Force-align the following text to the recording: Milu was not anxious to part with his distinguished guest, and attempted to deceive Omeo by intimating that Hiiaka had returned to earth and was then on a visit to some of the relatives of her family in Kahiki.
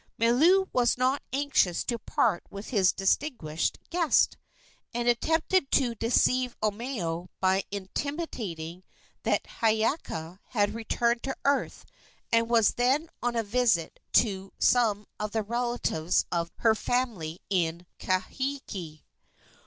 Milu 0.17 0.65
was 0.73 0.97
not 0.97 1.21
anxious 1.31 1.83
to 1.83 1.99
part 1.99 2.41
with 2.49 2.69
his 2.69 2.91
distinguished 2.91 3.77
guest, 3.91 4.35
and 4.95 5.07
attempted 5.07 5.69
to 5.73 5.93
deceive 5.93 6.57
Omeo 6.63 7.29
by 7.39 7.61
intimating 7.69 8.83
that 9.21 9.43
Hiiaka 9.61 10.39
had 10.47 10.73
returned 10.73 11.21
to 11.21 11.37
earth 11.45 11.85
and 12.31 12.49
was 12.49 12.71
then 12.73 13.11
on 13.21 13.35
a 13.35 13.43
visit 13.43 13.99
to 14.13 14.51
some 14.57 15.05
of 15.19 15.33
the 15.33 15.43
relatives 15.43 16.25
of 16.31 16.49
her 16.55 16.73
family 16.73 17.39
in 17.51 17.85
Kahiki. 17.99 19.03